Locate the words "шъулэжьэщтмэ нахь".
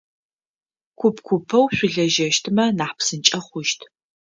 1.75-2.95